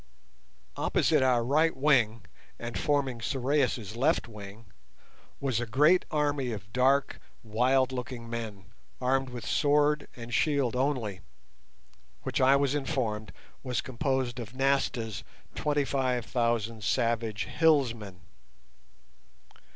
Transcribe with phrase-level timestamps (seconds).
[0.77, 2.25] Opposite our right wing,
[2.57, 4.65] and forming Sorais' left wing,
[5.39, 8.65] was a great army of dark, wild looking men,
[8.99, 11.21] armed with sword and shield only,
[12.23, 18.21] which, I was informed, was composed of Nasta's twenty five thousand savage hillsmen.